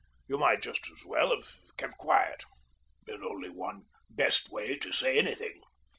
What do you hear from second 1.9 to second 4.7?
quiet. There's only one best